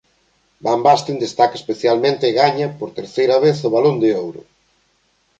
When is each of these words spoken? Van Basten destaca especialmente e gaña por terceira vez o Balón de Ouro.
Van 0.67 0.81
Basten 0.85 1.17
destaca 1.25 1.55
especialmente 1.61 2.23
e 2.27 2.35
gaña 2.41 2.67
por 2.79 2.89
terceira 2.99 3.35
vez 3.45 3.57
o 3.67 3.73
Balón 3.75 3.97
de 4.03 4.09
Ouro. 4.23 4.41